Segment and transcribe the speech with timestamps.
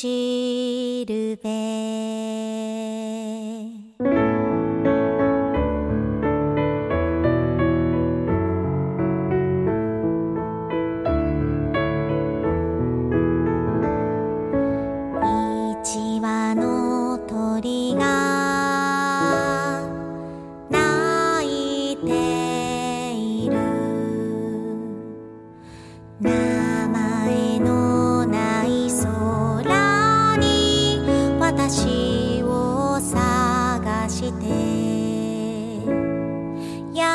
[0.00, 2.46] しるべ」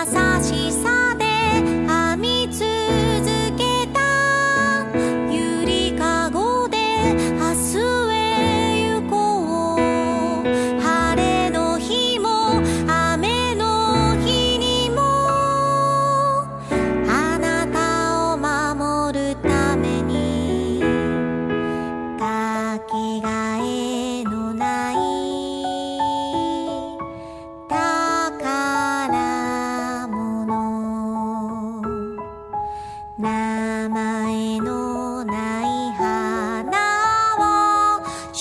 [0.05, 0.92] しさ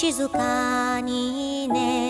[0.02, 2.01] 静かにね。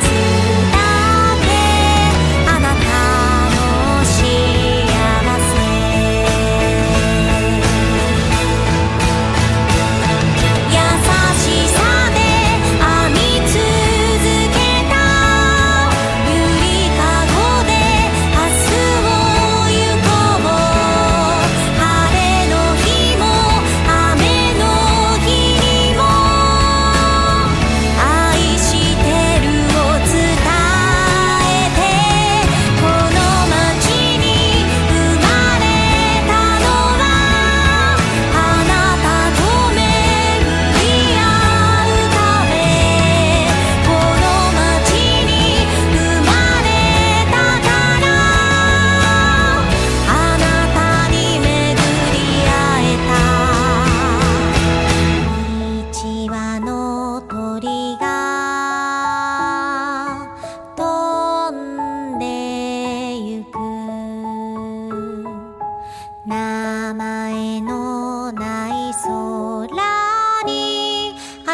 [0.00, 0.13] つ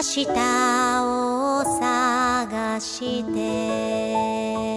[0.00, 0.26] 明日
[1.02, 4.76] を探して」